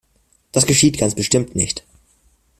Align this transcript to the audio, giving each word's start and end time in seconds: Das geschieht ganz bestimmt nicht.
Das 0.51 0.65
geschieht 0.65 0.97
ganz 0.97 1.13
bestimmt 1.13 1.53
nicht. 1.55 1.83